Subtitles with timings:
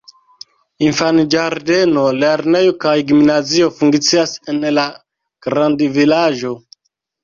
[0.85, 4.91] Infanĝardeno, lernejo kaj gimnazio funkcias en la
[5.51, 6.61] grandvilaĝo.